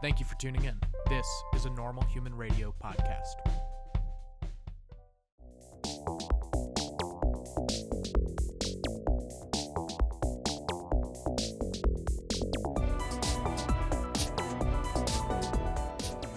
Thank 0.00 0.18
you 0.18 0.24
for 0.24 0.34
tuning 0.36 0.64
in. 0.64 0.80
This 1.10 1.26
is 1.54 1.66
a 1.66 1.70
Normal 1.70 2.04
Human 2.04 2.34
Radio 2.34 2.74
podcast. 2.82 3.34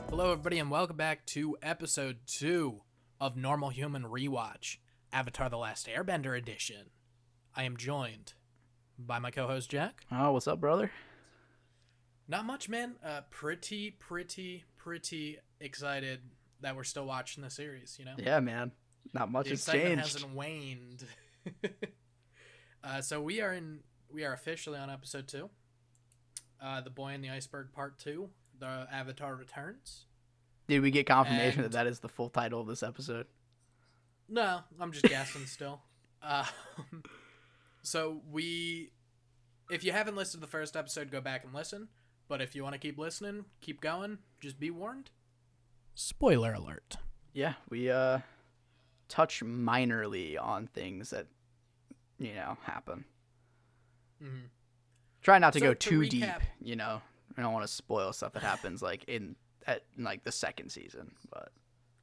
Hello, 0.09 0.33
everybody, 0.33 0.59
and 0.59 0.69
welcome 0.69 0.97
back 0.97 1.25
to 1.27 1.55
episode 1.61 2.17
two 2.27 2.81
of 3.21 3.37
Normal 3.37 3.69
Human 3.69 4.03
Rewatch 4.03 4.75
Avatar 5.13 5.49
The 5.49 5.57
Last 5.57 5.87
Airbender 5.87 6.37
Edition. 6.37 6.89
I 7.55 7.63
am 7.63 7.77
joined 7.77 8.33
by 8.99 9.19
my 9.19 9.31
co 9.31 9.47
host, 9.47 9.71
Jack. 9.71 10.05
Oh, 10.11 10.33
what's 10.33 10.49
up, 10.49 10.59
brother? 10.59 10.91
Not 12.27 12.45
much, 12.45 12.69
man. 12.69 12.95
Uh, 13.03 13.21
pretty, 13.29 13.91
pretty, 13.91 14.63
pretty 14.77 15.39
excited 15.59 16.19
that 16.61 16.75
we're 16.75 16.83
still 16.85 17.05
watching 17.05 17.43
the 17.43 17.49
series. 17.49 17.97
You 17.99 18.05
know, 18.05 18.13
Yeah, 18.17 18.39
man. 18.39 18.71
Not 19.13 19.31
much 19.31 19.45
the 19.45 19.49
has 19.51 19.59
excitement 19.59 19.95
changed. 20.01 20.13
hasn't 20.13 20.33
waned. 20.33 21.05
uh, 22.83 23.01
so 23.01 23.21
we 23.21 23.41
are 23.41 23.53
in. 23.53 23.79
We 24.11 24.23
are 24.25 24.33
officially 24.33 24.77
on 24.79 24.89
episode 24.89 25.27
two. 25.27 25.49
Uh, 26.61 26.81
the 26.81 26.89
Boy 26.89 27.13
in 27.13 27.21
the 27.21 27.29
Iceberg 27.29 27.73
Part 27.73 27.99
Two. 27.99 28.29
The 28.59 28.87
Avatar 28.91 29.35
returns. 29.35 30.05
Did 30.67 30.81
we 30.81 30.91
get 30.91 31.05
confirmation 31.07 31.63
And- 31.63 31.65
that 31.65 31.71
that 31.73 31.87
is 31.87 31.99
the 31.99 32.07
full 32.09 32.29
title 32.29 32.61
of 32.61 32.67
this 32.67 32.83
episode? 32.83 33.25
No, 34.29 34.61
I'm 34.79 34.93
just 34.93 35.03
guessing 35.05 35.45
still. 35.45 35.81
Uh, 36.21 36.45
so 37.81 38.21
we, 38.31 38.91
if 39.69 39.83
you 39.83 39.91
haven't 39.91 40.15
listened 40.15 40.41
to 40.41 40.47
the 40.47 40.51
first 40.51 40.77
episode, 40.77 41.11
go 41.11 41.19
back 41.19 41.43
and 41.43 41.53
listen. 41.53 41.89
But 42.27 42.41
if 42.41 42.55
you 42.55 42.63
want 42.63 42.73
to 42.73 42.79
keep 42.79 42.97
listening, 42.97 43.45
keep 43.61 43.81
going. 43.81 44.19
Just 44.39 44.59
be 44.59 44.71
warned. 44.71 45.09
Spoiler 45.95 46.53
alert. 46.53 46.97
Yeah, 47.33 47.53
we 47.69 47.89
uh 47.89 48.19
touch 49.09 49.41
minorly 49.43 50.41
on 50.41 50.67
things 50.67 51.11
that 51.11 51.27
you 52.17 52.33
know 52.33 52.57
happen. 52.63 53.05
hmm 54.21 54.45
Try 55.21 55.37
not 55.39 55.53
to 55.53 55.59
So 55.59 55.65
go 55.67 55.73
to 55.73 55.89
too 55.89 56.05
deep. 56.09 56.25
You 56.61 56.75
know, 56.75 57.01
I 57.37 57.41
don't 57.41 57.53
want 57.53 57.65
to 57.65 57.71
spoil 57.71 58.11
stuff 58.13 58.33
that 58.33 58.43
happens 58.43 58.81
like 58.81 59.03
in 59.07 59.35
at 59.67 59.83
in, 59.97 60.03
like 60.03 60.23
the 60.23 60.31
second 60.31 60.69
season, 60.69 61.11
but 61.31 61.51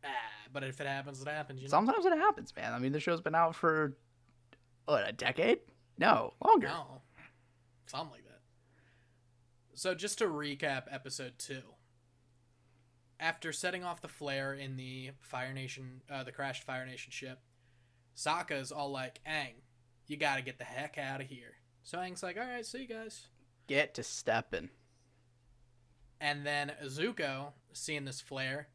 Ah, 0.03 0.09
but 0.53 0.65
if 0.65 0.81
it 0.81 0.87
happens, 0.87 1.21
it 1.21 1.29
happens. 1.29 1.61
You 1.61 1.69
know. 1.69 1.71
sometimes 1.71 2.07
it 2.07 2.17
happens, 2.17 2.55
man. 2.57 2.73
I 2.73 2.79
mean, 2.79 2.93
the 2.93 3.01
show's 3.01 3.21
been 3.21 3.35
out 3.35 3.55
for 3.55 3.97
what 4.87 5.07
a 5.09 5.13
decade? 5.13 5.59
No, 5.99 6.33
longer. 6.45 6.69
No, 6.69 7.03
something 7.87 8.11
like 8.13 8.25
that. 8.25 8.30
So 9.81 9.95
just 9.95 10.19
to 10.19 10.27
recap, 10.27 10.83
episode 10.91 11.39
two. 11.39 11.63
After 13.19 13.51
setting 13.51 13.83
off 13.83 14.03
the 14.03 14.09
flare 14.09 14.53
in 14.53 14.77
the 14.77 15.13
Fire 15.23 15.55
Nation, 15.55 16.03
uh, 16.11 16.23
the 16.23 16.33
crashed 16.33 16.65
Fire 16.65 16.85
Nation 16.85 17.11
ship, 17.11 17.41
Sokka's 18.15 18.71
all 18.71 18.91
like, 18.91 19.25
"Aang, 19.27 19.55
you 20.07 20.19
gotta 20.19 20.43
get 20.43 20.59
the 20.59 20.65
heck 20.65 20.99
out 20.99 21.23
of 21.23 21.29
here." 21.29 21.63
So 21.83 21.97
Aang's 21.97 22.23
like, 22.23 22.37
"All 22.37 22.45
right, 22.45 22.67
see 22.67 22.83
you 22.83 22.89
guys." 22.89 23.29
Get 23.69 23.95
to 23.95 24.03
stepping. 24.03 24.69
And 26.21 26.45
then 26.45 26.77
Zuko, 26.85 27.55
seeing 27.73 28.05
this 28.05 28.21
flare, 28.21 28.69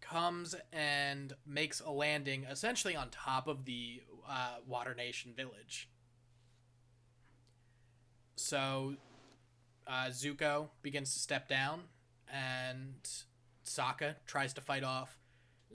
comes 0.00 0.54
and 0.72 1.36
makes 1.44 1.80
a 1.80 1.90
landing 1.90 2.44
essentially 2.44 2.96
on 2.96 3.10
top 3.10 3.48
of 3.48 3.66
the 3.66 4.02
uh, 4.26 4.60
Water 4.66 4.94
Nation 4.94 5.34
village. 5.34 5.90
So 8.36 8.96
uh, 9.86 10.06
Zuko 10.10 10.68
begins 10.82 11.12
to 11.14 11.20
step 11.20 11.48
down, 11.48 11.82
and 12.32 13.08
Sokka 13.64 14.16
tries 14.26 14.52
to 14.54 14.60
fight 14.60 14.84
off 14.84 15.18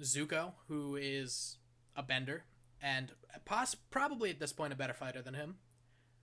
Zuko, 0.02 0.53
who 0.68 0.95
is 0.95 1.58
a 1.96 2.03
bender 2.03 2.44
and 2.81 3.12
poss- 3.46 3.75
probably 3.75 4.30
at 4.30 4.40
this 4.40 4.53
point 4.53 4.74
a 4.74 4.75
better 4.75 4.94
fighter 4.94 5.22
than 5.22 5.34
him. 5.34 5.56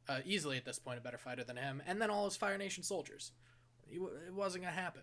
Uh, 0.08 0.20
easily 0.24 0.56
at 0.56 0.64
this 0.64 0.78
point 0.78 0.98
a 0.98 1.02
better 1.02 1.18
fighter 1.18 1.44
than 1.44 1.56
him, 1.56 1.82
and 1.86 2.00
then 2.00 2.08
all 2.10 2.24
his 2.24 2.36
Fire 2.36 2.56
Nation 2.56 2.82
soldiers. 2.82 3.32
It 3.90 4.00
wasn't 4.34 4.64
gonna 4.64 4.74
happen. 4.74 5.02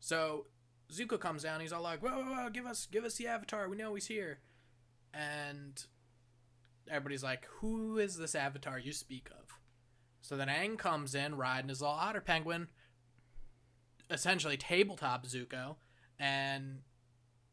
So 0.00 0.46
Zuko 0.92 1.18
comes 1.18 1.44
down. 1.44 1.60
He's 1.60 1.72
all 1.72 1.82
like, 1.82 2.02
"Whoa, 2.02 2.10
whoa, 2.10 2.34
whoa! 2.34 2.50
Give 2.50 2.66
us, 2.66 2.86
give 2.86 3.04
us 3.04 3.14
the 3.14 3.28
Avatar. 3.28 3.68
We 3.68 3.76
know 3.76 3.94
he's 3.94 4.06
here." 4.06 4.40
And 5.14 5.84
everybody's 6.88 7.22
like, 7.22 7.44
"Who 7.60 7.98
is 7.98 8.16
this 8.16 8.34
Avatar 8.34 8.80
you 8.80 8.92
speak 8.92 9.30
of?" 9.30 9.56
So 10.22 10.36
then 10.36 10.48
Aang 10.48 10.78
comes 10.78 11.14
in 11.14 11.34
riding 11.34 11.68
his 11.68 11.80
little 11.80 11.96
otter 11.96 12.20
penguin, 12.20 12.68
essentially 14.08 14.56
tabletop 14.56 15.26
Zuko, 15.26 15.76
and 16.18 16.78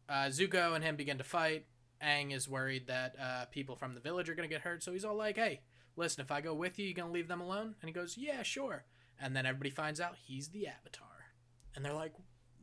uh, 0.07 0.27
Zuko 0.27 0.75
and 0.75 0.83
him 0.83 0.95
begin 0.95 1.17
to 1.17 1.23
fight. 1.23 1.65
Aang 2.01 2.31
is 2.33 2.47
worried 2.47 2.87
that 2.87 3.15
uh, 3.19 3.45
people 3.45 3.75
from 3.75 3.95
the 3.95 3.99
village 3.99 4.29
are 4.29 4.35
gonna 4.35 4.47
get 4.47 4.61
hurt, 4.61 4.83
so 4.83 4.93
he's 4.93 5.03
all 5.03 5.15
like, 5.15 5.35
"Hey, 5.35 5.61
listen, 5.95 6.21
if 6.21 6.31
I 6.31 6.41
go 6.41 6.53
with 6.53 6.77
you, 6.79 6.85
you're 6.85 6.93
gonna 6.93 7.11
leave 7.11 7.27
them 7.27 7.41
alone?" 7.41 7.75
And 7.81 7.89
he 7.89 7.91
goes, 7.91 8.15
"Yeah, 8.17 8.43
sure." 8.43 8.85
And 9.19 9.35
then 9.35 9.45
everybody 9.45 9.71
finds 9.71 9.99
out 9.99 10.15
he's 10.15 10.49
the 10.49 10.67
Avatar, 10.67 11.33
and 11.75 11.83
they're 11.83 11.91
like, 11.91 12.13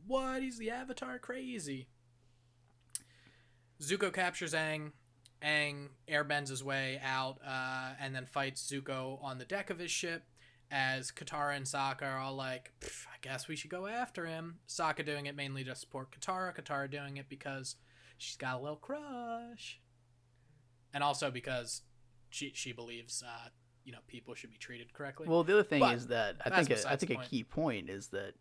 "What? 0.07 0.41
He's 0.41 0.57
the 0.57 0.71
Avatar? 0.71 1.19
Crazy!" 1.19 1.89
Zuko 3.81 4.11
captures 4.11 4.53
Aang. 4.53 4.93
Aang 5.41 5.89
airbends 6.09 6.49
his 6.49 6.63
way 6.63 6.99
out, 7.03 7.37
uh, 7.45 7.93
and 7.99 8.15
then 8.15 8.25
fights 8.25 8.69
Zuko 8.69 9.23
on 9.23 9.37
the 9.37 9.45
deck 9.45 9.69
of 9.69 9.79
his 9.79 9.91
ship. 9.91 10.23
As 10.69 11.11
Katara 11.11 11.55
and 11.55 11.65
Sokka 11.65 12.03
are 12.03 12.19
all 12.19 12.35
like, 12.35 12.73
"I 12.83 13.17
guess 13.21 13.47
we 13.47 13.55
should 13.55 13.71
go 13.71 13.87
after 13.87 14.25
him." 14.25 14.59
Sokka 14.67 15.05
doing 15.05 15.25
it 15.25 15.35
mainly 15.35 15.63
to 15.63 15.75
support 15.75 16.11
Katara. 16.11 16.53
Katara 16.53 16.91
doing 16.91 17.15
it 17.17 17.29
because 17.29 17.77
she's 18.17 18.35
got 18.35 18.55
a 18.55 18.59
little 18.59 18.75
crush, 18.75 19.79
and 20.93 21.03
also 21.03 21.31
because 21.31 21.83
she 22.29 22.51
she 22.53 22.73
believes 22.73 23.23
uh, 23.25 23.49
you 23.85 23.93
know 23.93 23.99
people 24.07 24.35
should 24.35 24.51
be 24.51 24.57
treated 24.57 24.93
correctly. 24.93 25.27
Well, 25.27 25.43
the 25.43 25.53
other 25.53 25.63
thing 25.63 25.79
But 25.79 25.95
is 25.95 26.07
that 26.07 26.35
I 26.43 26.49
think 26.49 26.79
a, 26.79 26.89
I 26.89 26.95
think 26.97 27.11
a 27.11 27.15
point. 27.15 27.29
key 27.29 27.43
point 27.43 27.89
is 27.89 28.07
that 28.07 28.33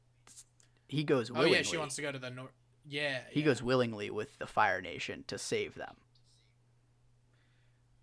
he 0.88 1.04
goes 1.04 1.30
oh 1.32 1.44
yeah, 1.44 1.62
she 1.62 1.76
wants 1.76 1.94
to 1.96 2.02
go 2.02 2.10
to 2.10 2.18
the 2.18 2.30
north. 2.30 2.50
Yeah, 2.84 3.20
he 3.30 3.40
yeah. 3.40 3.46
goes 3.46 3.62
willingly 3.62 4.10
with 4.10 4.38
the 4.38 4.46
Fire 4.46 4.80
Nation 4.80 5.24
to 5.28 5.38
save 5.38 5.74
them. 5.76 5.96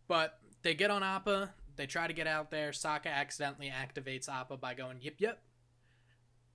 But 0.07 0.39
they 0.61 0.73
get 0.73 0.91
on 0.91 1.03
Appa. 1.03 1.53
They 1.75 1.85
try 1.85 2.07
to 2.07 2.13
get 2.13 2.27
out 2.27 2.51
there. 2.51 2.71
Sokka 2.71 3.07
accidentally 3.07 3.71
activates 3.71 4.29
Appa 4.29 4.57
by 4.57 4.73
going 4.73 4.99
yip 5.01 5.15
yip. 5.19 5.39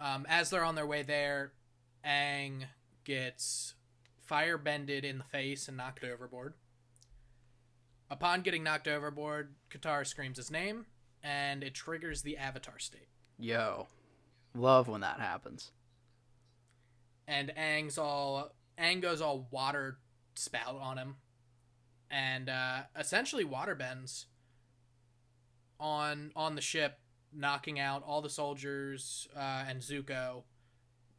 Um, 0.00 0.26
as 0.28 0.50
they're 0.50 0.64
on 0.64 0.74
their 0.76 0.86
way 0.86 1.02
there, 1.02 1.52
Aang 2.06 2.64
gets 3.04 3.74
fire 4.22 4.56
bended 4.58 5.04
in 5.04 5.18
the 5.18 5.24
face 5.24 5.66
and 5.66 5.76
knocked 5.76 6.04
overboard. 6.04 6.54
Upon 8.10 8.42
getting 8.42 8.62
knocked 8.62 8.86
overboard, 8.88 9.54
Katara 9.70 10.06
screams 10.06 10.36
his 10.36 10.50
name, 10.50 10.86
and 11.22 11.62
it 11.64 11.74
triggers 11.74 12.22
the 12.22 12.36
Avatar 12.36 12.78
state. 12.78 13.08
Yo, 13.38 13.88
love 14.54 14.88
when 14.88 15.00
that 15.00 15.20
happens. 15.20 15.72
and 17.26 17.52
Aang's 17.58 17.98
all 17.98 18.52
Aang 18.78 19.02
goes 19.02 19.20
all 19.20 19.48
water 19.50 19.98
spout 20.34 20.76
on 20.80 20.96
him, 20.96 21.16
and 22.10 22.48
uh, 22.48 22.82
essentially 22.98 23.44
waterbends 23.44 24.26
on 25.80 26.32
on 26.34 26.54
the 26.54 26.60
ship, 26.60 26.98
knocking 27.32 27.78
out 27.78 28.02
all 28.06 28.22
the 28.22 28.30
soldiers 28.30 29.28
uh, 29.36 29.64
and 29.68 29.80
Zuko, 29.80 30.44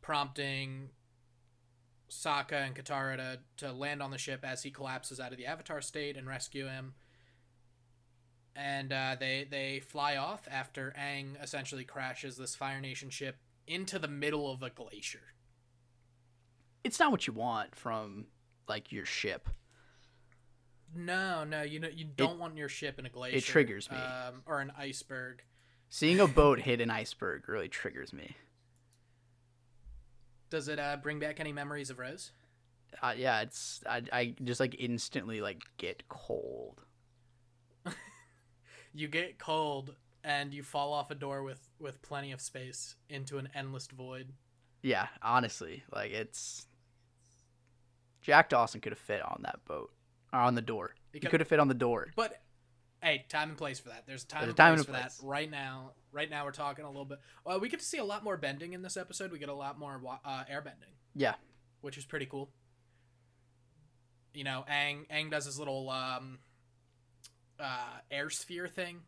prompting 0.02 0.90
Sokka 2.10 2.66
and 2.66 2.76
Katara 2.76 3.18
to, 3.18 3.40
to 3.58 3.72
land 3.72 4.02
on 4.02 4.12
the 4.12 4.18
ship 4.18 4.42
as 4.44 4.64
he 4.64 4.72
collapses 4.72 5.20
out 5.20 5.32
of 5.32 5.38
the 5.38 5.46
Avatar 5.46 5.82
state 5.82 6.18
and 6.18 6.28
rescue 6.28 6.68
him. 6.68 6.94
And 8.56 8.92
uh, 8.92 9.16
they 9.20 9.48
they 9.50 9.80
fly 9.80 10.18
off 10.18 10.48
after 10.50 10.94
Aang 11.00 11.42
essentially 11.42 11.86
crashes 11.86 12.36
this 12.36 12.56
Fire 12.56 12.82
Nation 12.82 13.10
ship 13.10 13.38
into 13.68 14.00
the 14.00 14.08
middle 14.08 14.52
of 14.52 14.64
a 14.64 14.70
glacier. 14.70 15.34
It's 16.84 17.00
not 17.00 17.12
what 17.12 17.28
you 17.28 17.34
want 17.34 17.76
from 17.76 18.26
like 18.68 18.92
your 18.92 19.06
ship. 19.06 19.50
No, 20.96 21.44
no, 21.44 21.62
you 21.62 21.80
know 21.80 21.88
you 21.94 22.06
don't 22.06 22.40
want 22.40 22.58
your 22.58 22.70
ship 22.70 22.98
in 23.00 23.06
a 23.06 23.10
glacier. 23.10 23.38
It 23.38 23.44
triggers 23.44 23.90
me. 23.92 23.98
um, 23.98 24.42
or 24.46 24.60
an 24.60 24.72
iceberg. 24.78 25.44
Seeing 25.90 26.20
a 26.20 26.28
boat 26.28 26.60
hit 26.62 26.82
an 26.82 26.90
iceberg 26.90 27.48
really 27.48 27.68
triggers 27.68 28.12
me. 28.14 28.36
Does 30.50 30.68
it 30.68 30.80
uh, 30.80 30.98
bring 30.98 31.20
back 31.20 31.40
any 31.40 31.54
memories 31.54 31.90
of 31.90 32.00
Rose? 32.00 32.32
Uh, 33.04 33.14
yeah, 33.16 33.42
it's 33.42 33.82
I, 33.88 34.02
I 34.12 34.36
just 34.44 34.60
like 34.60 34.76
instantly 34.80 35.42
like 35.42 35.62
get 35.78 36.08
cold. 36.10 36.82
You 38.92 39.08
get 39.08 39.38
cold 39.38 39.94
and 40.24 40.52
you 40.52 40.64
fall 40.64 40.94
off 40.94 41.12
a 41.12 41.16
door 41.16 41.44
with 41.44 41.70
with 41.80 42.02
plenty 42.02 42.32
of 42.32 42.42
space 42.42 42.96
into 43.08 43.38
an 43.38 43.48
endless 43.54 43.86
void. 43.86 44.34
Yeah, 44.82 45.08
honestly, 45.22 45.84
like 45.94 46.12
it's 46.12 46.66
Jack 48.24 48.50
Dawson 48.50 48.82
could 48.82 48.92
have 48.92 49.00
fit 49.00 49.22
on 49.22 49.42
that 49.44 49.64
boat 49.66 49.92
on 50.34 50.56
the 50.56 50.62
door. 50.62 50.96
Because- 51.12 51.32
could 51.32 51.40
have 51.40 51.48
fit 51.50 51.60
on 51.60 51.68
the 51.68 51.74
door. 51.74 52.08
But 52.16 52.42
Hey, 53.02 53.26
time 53.30 53.48
and 53.50 53.58
place 53.58 53.80
for 53.80 53.88
that. 53.90 54.06
There's 54.06 54.24
a 54.26 54.28
time, 54.28 54.42
There's 54.42 54.50
and, 54.50 54.60
a 54.60 54.62
time 54.62 54.74
place 54.76 54.80
and 54.80 54.96
for 54.96 55.02
place. 55.02 55.18
that. 55.20 55.26
Right 55.26 55.50
now, 55.50 55.94
right 56.12 56.30
now 56.30 56.44
we're 56.44 56.52
talking 56.52 56.84
a 56.84 56.90
little 56.90 57.06
bit. 57.06 57.20
Well, 57.46 57.58
we 57.62 57.70
get 57.70 57.80
to 57.80 57.86
see 57.86 57.98
a 57.98 58.04
lot 58.04 58.26
more 58.26 58.36
bending 58.36 58.74
in 58.74 58.82
this 58.82 58.98
episode. 58.98 59.32
We 59.32 59.40
get 59.40 59.48
a 59.48 59.54
lot 59.54 59.80
more 59.80 60.02
uh, 60.26 60.44
air 60.50 60.62
bending. 60.62 60.90
Yeah. 61.16 61.36
which 61.80 61.98
is 61.98 62.04
pretty 62.04 62.26
cool. 62.26 62.52
You 64.34 64.44
know, 64.44 64.66
Aang 64.70 65.08
Aang 65.10 65.32
does 65.32 65.46
his 65.46 65.58
little 65.58 65.90
um, 65.90 66.40
uh, 67.58 68.00
air 68.12 68.30
sphere 68.30 68.68
thing, 68.68 69.00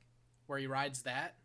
where 0.47 0.57
he 0.57 0.67
rides 0.67 1.01
that, 1.03 1.35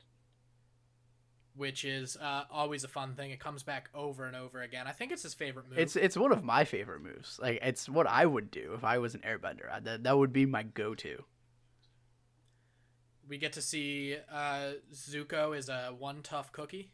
which 1.57 1.85
is 1.85 2.17
uh, 2.17 2.45
always 2.51 2.85
a 2.85 2.89
fun 2.89 3.15
thing. 3.15 3.31
It 3.31 3.41
comes 3.41 3.63
back 3.63 3.89
over 3.95 4.25
and 4.27 4.37
over 4.37 4.61
again. 4.63 4.87
I 4.87 4.93
think 4.93 5.13
it's 5.13 5.23
his 5.23 5.35
favorite 5.35 5.69
move. 5.69 5.79
It's 5.79 5.97
it's 5.97 6.17
one 6.17 6.33
of 6.33 6.45
my 6.45 6.65
favorite 6.65 7.03
moves. 7.03 7.39
Like 7.43 7.59
it's 7.63 7.89
what 7.89 8.07
I 8.07 8.27
would 8.27 8.51
do 8.51 8.73
if 8.75 8.85
I 8.85 8.99
was 8.99 9.15
an 9.15 9.21
airbender. 9.21 9.71
I, 9.73 9.81
that 9.81 10.05
that 10.05 10.19
would 10.19 10.33
be 10.33 10.47
my 10.47 10.63
go-to. 10.63 11.25
we 13.29 13.39
get 13.39 13.53
to 13.55 13.63
see 13.63 14.17
uh, 14.33 14.73
Zuko 14.93 15.57
is 15.57 15.69
a 15.69 15.95
one 15.99 16.23
tough 16.23 16.53
cookie. 16.53 16.91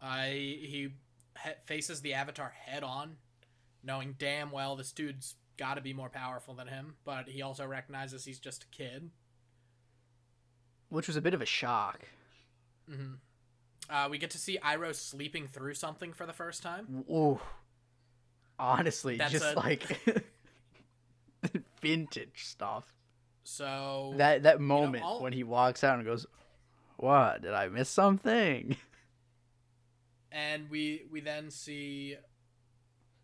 I 0.00 0.28
he 0.28 0.90
he 1.42 1.50
faces 1.64 2.00
the 2.00 2.14
Avatar 2.14 2.52
head 2.66 2.82
on, 2.82 3.16
knowing 3.82 4.14
damn 4.18 4.50
well 4.50 4.76
this 4.76 4.92
dude's 4.92 5.36
got 5.56 5.74
to 5.74 5.80
be 5.80 5.92
more 5.92 6.08
powerful 6.10 6.54
than 6.54 6.66
him, 6.68 6.94
but 7.04 7.28
he 7.28 7.42
also 7.42 7.64
recognizes 7.66 8.24
he's 8.24 8.38
just 8.40 8.64
a 8.64 8.66
kid. 8.76 9.10
Which 10.88 11.06
was 11.06 11.16
a 11.16 11.22
bit 11.22 11.34
of 11.34 11.40
a 11.40 11.46
shock. 11.46 12.00
Hmm 12.88 13.14
Uh, 13.90 14.08
we 14.10 14.18
get 14.18 14.30
to 14.30 14.38
see 14.38 14.58
Iroh 14.62 14.94
sleeping 14.94 15.46
through 15.46 15.74
something 15.74 16.12
for 16.12 16.26
the 16.26 16.32
first 16.32 16.62
time. 16.62 17.04
Ooh. 17.10 17.38
Honestly, 18.58 19.16
That's 19.16 19.32
just 19.32 19.44
a- 19.44 19.58
like 19.58 20.00
vintage 21.80 22.44
stuff. 22.44 22.84
So 23.44 24.14
That 24.16 24.44
that 24.44 24.60
moment 24.60 25.04
all- 25.04 25.20
when 25.22 25.32
he 25.32 25.44
walks 25.44 25.84
out 25.84 25.96
and 25.98 26.04
goes, 26.06 26.26
"What? 26.96 27.42
Did 27.42 27.52
I 27.52 27.68
miss 27.68 27.88
something?" 27.90 28.76
and 30.32 30.70
we 30.70 31.04
we 31.10 31.20
then 31.20 31.50
see 31.50 32.16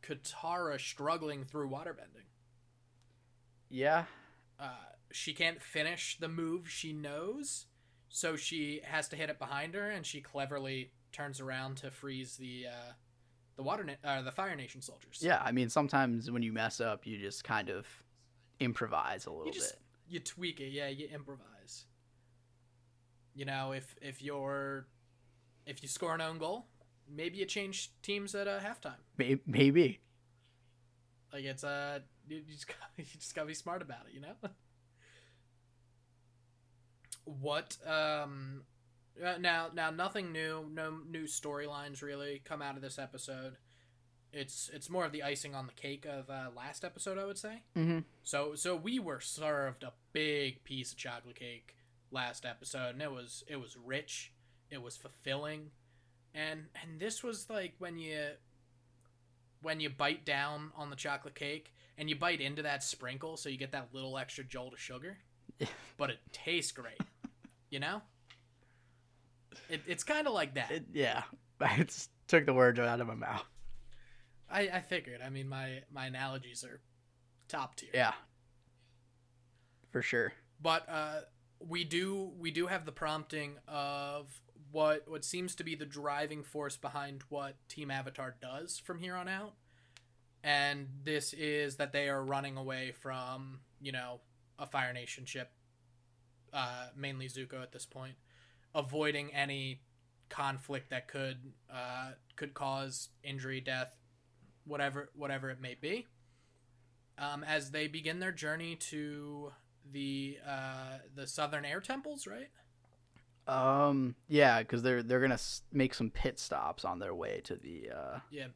Katara 0.03 0.79
struggling 0.79 1.45
through 1.45 1.71
waterbending. 1.71 2.27
Yeah. 3.71 4.07
uh, 4.59 4.75
she 5.13 5.33
can't 5.33 5.63
finish 5.63 6.19
the 6.19 6.29
move 6.29 6.69
she 6.69 6.93
knows, 6.93 7.67
so 8.11 8.37
she 8.37 8.81
has 8.85 9.09
to 9.09 9.17
hit 9.17 9.31
it 9.31 9.39
behind 9.39 9.75
her, 9.75 9.89
and 9.89 10.05
she 10.05 10.21
cleverly 10.21 10.91
turns 11.13 11.41
around 11.41 11.77
to 11.79 11.91
freeze 11.91 12.37
the 12.37 12.67
uh, 12.69 12.93
the 13.57 13.63
water 13.63 13.85
na- 13.85 14.09
uh, 14.09 14.21
the 14.21 14.33
Fire 14.33 14.55
Nation 14.57 14.83
soldiers. 14.83 15.21
Yeah, 15.23 15.41
I 15.43 15.53
mean 15.53 15.71
sometimes 15.71 16.31
when 16.31 16.43
you 16.43 16.53
mess 16.53 16.81
up, 16.81 17.07
you 17.07 17.19
just 17.19 17.45
kind 17.45 17.71
of 17.71 17.87
improvise 18.59 19.27
a 19.27 19.31
little 19.31 19.47
you 19.47 19.53
just 19.53 19.75
bit. 19.75 19.81
you 20.09 20.21
tweak 20.21 20.61
it, 20.61 20.71
yeah, 20.73 20.89
you 20.89 21.09
improvise. 21.09 21.85
You 23.35 23.45
know, 23.45 23.73
if 23.73 23.95
if 24.03 24.21
you're 24.21 24.87
if 25.65 25.83
you 25.83 25.89
score 25.89 26.15
an 26.15 26.21
own 26.21 26.39
goal, 26.39 26.67
maybe 27.09 27.39
you 27.39 27.45
change 27.45 27.93
teams 28.03 28.35
at 28.35 28.49
uh, 28.49 28.59
halftime. 28.59 29.39
Maybe. 29.47 30.01
Like 31.33 31.45
it's 31.45 31.63
uh, 31.63 32.01
you 32.29 32.39
you 32.39 32.55
just 32.55 32.67
you 32.97 33.05
just 33.05 33.37
gotta 33.37 33.47
be 33.47 33.55
smart 33.55 33.83
about 33.83 34.07
it, 34.09 34.15
you 34.15 34.21
know. 34.21 34.35
What 37.41 37.77
um, 37.87 38.63
uh, 39.25 39.39
now 39.39 39.69
now 39.75 39.91
nothing 39.91 40.33
new, 40.33 40.67
no 40.73 40.99
new 41.09 41.25
storylines 41.25 42.03
really 42.03 42.43
come 42.45 42.63
out 42.63 42.77
of 42.77 42.83
this 42.83 42.99
episode. 42.99 43.57
It's 44.33 44.71
it's 44.73 44.89
more 44.89 45.05
of 45.05 45.13
the 45.13 45.23
icing 45.23 45.55
on 45.55 45.67
the 45.67 45.73
cake 45.73 46.07
of 46.07 46.31
uh, 46.31 46.51
last 46.57 46.85
episode, 46.85 47.19
I 47.19 47.27
would 47.27 47.39
say. 47.39 47.63
Mm-hmm. 47.77 48.01
So 48.23 48.55
so 48.55 48.77
we 48.77 48.99
were 48.99 49.21
served 49.21 49.83
a 49.83 49.93
big 50.13 50.63
piece 50.65 50.93
of 50.93 50.99
chocolate 50.99 51.37
cake 51.37 51.75
last 52.11 52.45
episode, 52.45 52.91
and 52.91 53.03
it 53.03 53.11
was 53.11 53.45
it 53.49 53.57
was 53.57 53.77
rich, 53.77 54.33
it 54.71 54.83
was 54.83 54.97
fulfilling, 54.97 55.71
and 56.35 56.67
and 56.81 57.01
this 57.01 57.23
was 57.23 57.49
like 57.51 57.75
when 57.79 57.99
you 57.99 58.31
when 59.63 59.81
you 59.81 59.91
bite 59.91 60.25
down 60.25 60.71
on 60.77 60.91
the 60.91 60.97
chocolate 60.97 61.35
cake 61.35 61.75
and 61.99 62.09
you 62.09 62.17
bite 62.17 62.41
into 62.41 62.63
that 62.63 62.83
sprinkle, 62.83 63.37
so 63.37 63.49
you 63.49 63.59
get 63.59 63.73
that 63.73 63.89
little 63.93 64.17
extra 64.17 64.43
jolt 64.43 64.73
of 64.73 64.81
sugar, 64.81 65.19
but 65.99 66.09
it 66.09 66.19
tastes 66.33 66.73
great, 66.73 67.01
you 67.71 67.81
know. 67.81 68.03
It, 69.69 69.83
it's 69.87 70.05
kind 70.05 70.27
of 70.27 70.33
like 70.33 70.55
that. 70.55 70.71
It, 70.71 70.85
yeah, 70.93 71.23
I 71.61 71.83
just 71.83 72.11
took 72.29 72.47
the 72.47 72.55
words 72.55 72.79
out 72.79 73.01
of 73.01 73.07
my 73.07 73.15
mouth. 73.15 73.45
I, 74.51 74.63
I 74.63 74.81
figured. 74.81 75.21
I 75.25 75.31
mean, 75.31 75.49
my 75.49 75.83
my 75.93 76.07
analogies 76.07 76.65
are 76.65 76.81
top 77.49 77.77
tier. 77.77 77.91
Yeah, 77.95 78.13
for 79.91 80.03
sure. 80.03 80.33
but 80.61 80.89
uh, 80.89 81.21
we 81.61 81.85
do 81.85 82.33
we 82.39 82.51
do 82.51 82.67
have 82.67 82.85
the 82.85 82.93
prompting 82.93 83.57
of 83.69 84.41
what 84.73 85.05
what 85.09 85.25
seems 85.25 85.55
to 85.57 85.65
be 85.65 85.75
the 85.75 85.87
driving 85.87 86.43
force 86.43 86.77
behind 86.77 87.23
what 87.29 87.57
Team 87.69 87.91
Avatar 87.91 88.37
does 88.41 88.79
from 88.79 88.99
here 88.99 89.15
on 89.15 89.29
out, 89.29 89.55
and 90.43 90.89
this 91.05 91.33
is 91.33 91.77
that 91.77 91.93
they 91.93 92.09
are 92.09 92.25
running 92.25 92.57
away 92.57 92.93
from 92.93 93.61
you 93.81 93.93
know 93.93 94.21
a 94.59 94.67
Fire 94.67 94.93
Nation 94.93 95.25
ship, 95.25 95.51
uh, 96.53 96.87
mainly 96.97 97.27
Zuko 97.29 97.63
at 97.63 97.73
this 97.73 97.87
point, 97.87 98.15
avoiding 98.75 99.33
any 99.35 99.81
conflict 100.29 100.91
that 100.91 101.09
could 101.09 101.39
uh, 101.73 102.13
could 102.37 102.55
cause 102.55 103.09
injury, 103.23 103.61
death, 103.61 103.97
whatever 104.65 105.11
whatever 105.15 105.51
it 105.51 105.61
may 105.61 105.77
be. 105.81 106.07
Um, 107.19 107.45
as 107.45 107.71
they 107.71 107.87
begin 107.87 108.19
their 108.21 108.33
journey 108.33 108.77
to 108.77 109.53
the 109.93 110.39
uh, 110.47 110.99
the 111.15 111.27
southern 111.27 111.65
air 111.65 111.81
temples, 111.81 112.27
right? 112.27 112.49
Um, 113.47 114.15
yeah, 114.29 114.61
because 114.61 114.83
they're 114.83 115.03
they're 115.03 115.21
gonna 115.21 115.39
make 115.73 115.93
some 115.95 116.11
pit 116.11 116.39
stops 116.39 116.85
on 116.85 116.99
their 116.99 117.15
way 117.15 117.41
to 117.45 117.57
the 117.57 117.91
uh, 117.95 118.19
Yeah, 118.31 118.47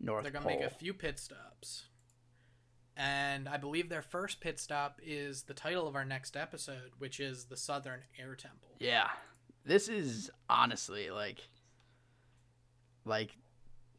North 0.00 0.22
they're 0.22 0.32
gonna 0.32 0.44
Pole. 0.46 0.58
make 0.60 0.66
a 0.66 0.70
few 0.70 0.94
pit 0.94 1.18
stops, 1.18 1.86
and 2.96 3.48
I 3.48 3.56
believe 3.56 3.88
their 3.88 4.02
first 4.02 4.40
pit 4.40 4.58
stop 4.60 5.00
is 5.04 5.42
the 5.44 5.54
title 5.54 5.88
of 5.88 5.96
our 5.96 6.04
next 6.04 6.36
episode, 6.36 6.92
which 6.98 7.20
is 7.20 7.44
the 7.44 7.56
southern 7.56 8.00
air 8.18 8.34
temple. 8.34 8.70
Yeah, 8.78 9.08
this 9.64 9.88
is 9.88 10.30
honestly 10.50 11.10
like, 11.10 11.38
like, 13.04 13.36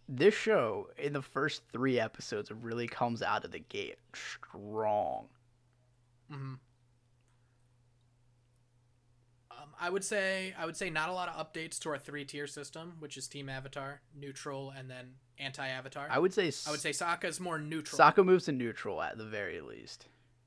this 0.07 0.33
show 0.33 0.89
in 0.97 1.13
the 1.13 1.21
first 1.21 1.63
three 1.71 1.99
episodes 1.99 2.51
really 2.51 2.87
comes 2.87 3.21
out 3.21 3.45
of 3.45 3.51
the 3.51 3.59
gate 3.59 3.97
strong. 4.13 5.27
hmm 6.29 6.53
Um, 9.51 9.69
I 9.83 9.89
would 9.89 10.05
say 10.05 10.53
I 10.57 10.65
would 10.65 10.77
say 10.77 10.89
not 10.89 11.09
a 11.09 11.11
lot 11.11 11.27
of 11.27 11.35
updates 11.35 11.77
to 11.79 11.89
our 11.89 11.97
three 11.97 12.23
tier 12.23 12.47
system, 12.47 12.93
which 12.99 13.17
is 13.17 13.27
Team 13.27 13.49
Avatar, 13.49 13.99
Neutral, 14.17 14.71
and 14.71 14.89
then 14.89 15.15
Anti 15.37 15.67
Avatar. 15.67 16.07
I 16.09 16.19
would 16.19 16.33
say. 16.33 16.53
I 16.65 16.71
would 16.71 16.79
say 16.79 16.91
Sokka's 16.91 17.41
more 17.41 17.59
neutral. 17.59 17.99
Sokka 17.99 18.23
moves 18.23 18.45
to 18.45 18.53
neutral 18.53 19.01
at 19.01 19.17
the 19.17 19.25
very 19.25 19.59
least. 19.59 20.05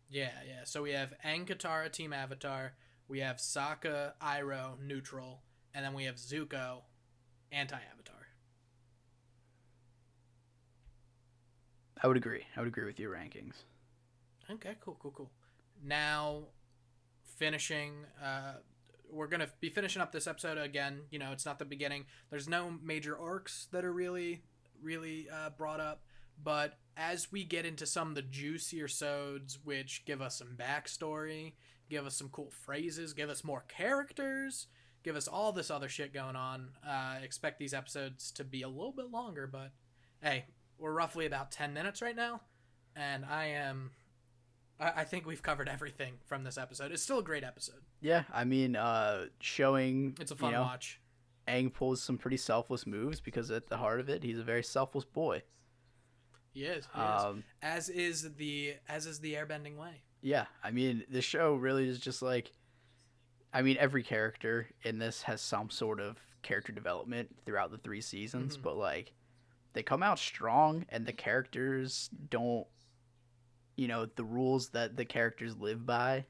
Yeah, 0.09 0.31
yeah. 0.49 0.65
So 0.65 0.83
we 0.83 0.93
have 0.93 1.13
Aang 1.23 1.47
Katara, 1.47 1.93
Team 1.93 2.15
Avatar. 2.15 2.73
We 3.09 3.21
have 3.21 3.37
Sokka, 3.37 4.13
Iroh, 4.23 4.81
neutral, 4.83 5.43
and 5.75 5.85
then 5.85 5.93
we 5.93 6.05
have 6.05 6.17
Zuko, 6.17 6.79
anti-Avatar. 7.53 8.15
I 12.03 12.07
would 12.07 12.17
agree. 12.17 12.47
I 12.57 12.61
would 12.61 12.69
agree 12.69 12.87
with 12.87 12.99
your 12.99 13.15
rankings. 13.15 13.65
Okay, 14.51 14.77
cool, 14.81 14.97
cool, 14.99 15.13
cool. 15.15 15.31
Now, 15.85 16.45
finishing. 17.37 17.93
Uh, 18.23 18.55
we're 19.11 19.29
gonna 19.29 19.49
be 19.61 19.71
finishing 19.71 20.03
up 20.03 20.13
this 20.13 20.27
episode 20.27 20.59
again. 20.59 21.03
You 21.11 21.19
know, 21.19 21.33
it's 21.33 21.47
not 21.47 21.59
the 21.59 21.65
beginning. 21.65 22.07
There's 22.31 22.49
no 22.49 22.75
major 22.83 23.19
arcs 23.19 23.69
that 23.73 23.85
are 23.85 23.93
really, 23.93 24.43
really 24.83 25.29
uh, 25.33 25.51
brought 25.51 25.81
up. 25.81 26.03
But 26.43 26.79
as 26.97 27.33
we 27.33 27.45
get 27.45 27.65
into 27.65 27.87
some 27.87 28.11
of 28.11 28.15
the 28.15 28.23
juicier 28.23 28.89
sods, 28.89 29.59
which 29.65 30.05
give 30.05 30.21
us 30.21 30.39
some 30.39 30.57
backstory, 30.57 31.55
give 31.89 32.05
us 32.07 32.17
some 32.17 32.29
cool 32.29 32.51
phrases, 32.51 33.13
give 33.13 33.31
us 33.31 33.45
more 33.45 33.65
characters, 33.69 34.67
give 35.03 35.17
us 35.17 35.29
all 35.29 35.53
this 35.53 35.71
other 35.71 35.89
shit 35.89 36.13
going 36.13 36.37
on. 36.37 36.71
Uh, 36.87 37.17
expect 37.23 37.59
these 37.59 37.75
episodes 37.75 38.31
to 38.33 38.45
be 38.45 38.63
a 38.63 38.69
little 38.69 38.93
bit 38.93 39.11
longer, 39.11 39.47
but 39.47 39.73
hey, 40.23 40.45
we're 40.79 40.93
roughly 40.93 41.27
about 41.27 41.51
ten 41.51 41.73
minutes 41.73 42.03
right 42.03 42.17
now, 42.17 42.43
and 42.95 43.25
I 43.25 43.47
am 43.47 43.93
I, 44.81 44.93
I 45.03 45.05
think 45.05 45.27
we've 45.27 45.43
covered 45.43 45.69
everything 45.69 46.15
from 46.27 46.45
this 46.45 46.59
episode. 46.59 46.93
It's 46.93 47.03
still 47.03 47.19
a 47.19 47.23
great 47.23 47.45
episode. 47.45 47.81
Yeah, 48.01 48.25
I 48.33 48.45
mean, 48.45 48.77
uh, 48.77 49.27
showing 49.41 50.17
It's 50.21 50.31
a 50.31 50.37
fun 50.37 50.51
you 50.51 50.57
know, 50.57 50.63
watch. 50.63 51.01
Aang 51.49 51.73
pulls 51.73 52.03
some 52.03 52.19
pretty 52.19 52.37
selfless 52.37 52.87
moves 52.87 53.21
because 53.21 53.51
at 53.51 53.69
the 53.69 53.77
heart 53.77 54.01
of 54.01 54.09
it, 54.09 54.23
he's 54.23 54.39
a 54.39 54.43
very 54.45 54.63
selfless 54.65 55.05
boy. 55.05 55.43
He 56.53 56.65
is. 56.65 56.89
He 56.95 57.01
is. 57.01 57.23
Um, 57.25 57.45
As 57.63 57.89
is 57.89 58.35
the 58.37 58.75
as 58.89 59.07
is 59.07 59.21
the 59.21 59.35
airbending 59.35 59.77
way. 59.77 60.03
yeah, 60.23 60.47
I 60.65 60.71
mean, 60.71 61.05
the 61.11 61.21
show 61.23 61.55
really 61.55 61.89
is 61.89 61.99
just 62.01 62.23
like, 62.23 62.51
I 63.53 63.63
mean, 63.63 63.77
every 63.79 64.03
character 64.03 64.69
in 64.83 64.99
this 64.99 65.23
has 65.23 65.41
some 65.41 65.71
sort 65.71 66.01
of 66.01 66.17
character 66.43 66.73
development 66.73 67.29
throughout 67.45 67.71
the 67.71 67.79
three 67.79 68.01
seasons, 68.01 68.57
Mhm. 68.57 68.63
but 68.63 68.77
like, 68.77 69.13
they 69.75 69.83
come 69.83 70.03
out 70.03 70.19
strong, 70.19 70.87
and 70.89 71.05
the 71.07 71.13
characters 71.13 72.09
don't 72.31 72.67
you 73.77 73.89
know, 73.89 74.07
the 74.07 74.25
rules 74.25 74.71
that 74.71 74.97
the 74.97 75.05
characters 75.05 75.57
live 75.57 75.87
by, 75.87 76.25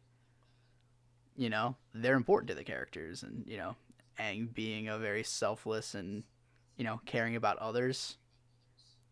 you 1.36 1.48
know, 1.48 1.76
they're 1.94 2.16
important 2.16 2.48
to 2.48 2.54
the 2.54 2.64
characters 2.64 3.22
and, 3.22 3.44
you 3.46 3.56
know, 3.56 3.76
Aang 4.18 4.52
being 4.52 4.88
a 4.88 4.98
very 4.98 5.22
selfless 5.22 5.94
and, 5.94 6.24
you 6.76 6.84
know, 6.84 7.00
caring 7.06 7.36
about 7.36 7.58
others, 7.58 8.16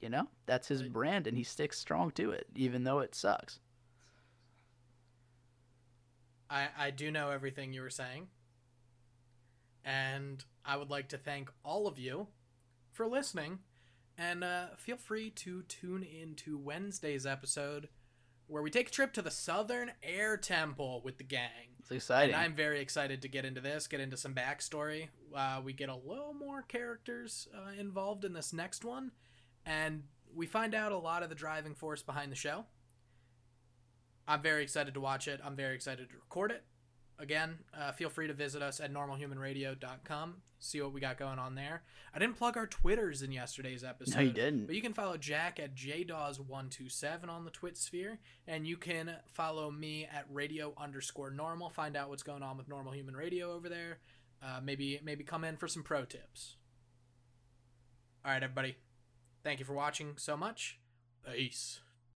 you 0.01 0.09
know, 0.09 0.27
that's 0.47 0.69
his 0.69 0.83
brand 0.83 1.27
and 1.27 1.37
he 1.37 1.45
sticks 1.45 1.79
strong 1.79 2.11
to 2.13 2.31
it 2.31 2.47
even 2.55 2.85
though 2.85 2.99
it 2.99 3.15
sucks. 3.15 3.61
I, 6.51 6.69
I 6.79 6.91
do 6.91 7.11
know 7.11 7.31
everything 7.31 7.73
you 7.73 7.83
were 7.83 7.91
saying. 7.91 8.29
And 9.85 10.45
I 10.65 10.77
would 10.77 10.91
like 10.91 11.09
to 11.11 11.19
thank 11.19 11.51
all 11.65 11.87
of 11.87 11.99
you 11.99 12.29
for 12.93 13.07
listening. 13.07 13.59
And 14.17 14.45
uh, 14.45 14.67
feel 14.79 14.97
free 14.97 15.31
to 15.31 15.63
tune 15.63 16.03
in 16.03 16.35
to 16.37 16.57
Wednesday's 16.57 17.27
episode 17.27 17.89
where 18.47 18.63
we 18.63 18.71
take 18.71 18.89
a 18.89 18.91
trip 18.91 19.13
to 19.15 19.23
the 19.23 19.31
Southern 19.31 19.93
Air 20.03 20.37
Temple 20.37 21.01
with 21.05 21.19
the 21.19 21.25
gang. 21.25 21.75
It's 21.81 21.91
exciting. 21.91 22.35
And 22.35 22.43
I'm 22.43 22.55
very 22.55 22.81
excited 22.81 23.23
to 23.23 23.29
get 23.29 23.45
into 23.45 23.61
this, 23.61 23.87
get 23.87 24.01
into 24.01 24.17
some 24.17 24.35
backstory. 24.35 25.09
Uh, 25.35 25.61
we 25.65 25.73
get 25.73 25.89
a 25.89 25.97
little 25.97 26.35
more 26.35 26.63
characters 26.63 27.49
uh, 27.55 27.79
involved 27.79 28.25
in 28.25 28.33
this 28.33 28.53
next 28.53 28.85
one, 28.85 29.11
and 29.67 30.05
we 30.35 30.47
find 30.47 30.75
out 30.75 30.93
a 30.93 30.99
lot 30.99 31.23
of 31.23 31.29
the 31.29 31.35
driving 31.35 31.75
force 31.75 32.03
behind 32.03 32.33
the 32.33 32.37
show. 32.37 32.65
I'm 34.27 34.41
very 34.41 34.63
excited 34.63 34.95
to 34.95 35.01
watch 35.01 35.29
it. 35.29 35.41
I'm 35.45 35.57
very 35.57 35.75
excited 35.75 36.09
to 36.09 36.17
record 36.17 36.51
it. 36.51 36.65
Again, 37.19 37.59
uh, 37.79 37.93
feel 37.93 38.09
free 38.09 38.27
to 38.27 38.35
visit 38.35 38.61
us 38.61 38.81
at 38.81 38.93
normalhumanradio.com, 38.93 40.35
see 40.59 40.81
what 40.83 40.93
we 40.93 41.01
got 41.01 41.17
going 41.17 41.39
on 41.39 41.55
there. 41.55 41.83
I 42.13 42.19
didn't 42.19 42.37
plug 42.37 42.57
our 42.57 42.67
Twitters 42.67 43.23
in 43.23 43.31
yesterday's 43.31 43.85
episode. 43.85 44.17
no, 44.17 44.23
you 44.23 44.33
didn't. 44.33 44.67
But 44.67 44.75
you 44.75 44.83
can 44.83 44.95
follow 44.95 45.17
Jack 45.17 45.61
at 45.61 45.77
jdaws127 45.77 47.29
on 47.29 47.45
the 47.45 47.53
Twit 47.53 47.77
sphere, 47.77 48.19
and 48.49 48.67
you 48.67 48.77
can 48.77 49.13
follow 49.33 49.71
me 49.71 50.09
at 50.13 50.27
radio 50.29 50.75
underscore 50.77 51.31
normal. 51.31 51.71
Find 51.71 51.97
out 51.97 52.09
what's 52.09 52.25
going 52.25 52.43
on 52.43 52.57
with 52.57 52.69
Normal 52.69 52.93
Human 52.93 53.15
Radio 53.17 53.53
over 53.53 53.69
there. 53.69 53.99
Uh, 54.43 54.61
maybe 54.63 55.01
maybe 55.03 55.23
come 55.25 55.45
in 55.45 55.57
for 55.57 55.69
some 55.69 55.83
pro 55.83 56.05
tips. 56.05 56.57
All 58.25 58.33
right, 58.33 58.43
everybody. 58.43 58.77
Thank 59.45 59.61
you 59.61 59.65
for 59.65 59.75
watching 59.75 60.15
so 60.17 60.37
much. 60.37 60.79
Peace. 61.31 61.81